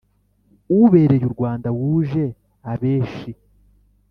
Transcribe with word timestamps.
ubereye 0.81 1.23
u 1.29 1.33
rwanda 1.35 1.67
wuje 1.79 2.25
abeeshi, 2.71 3.31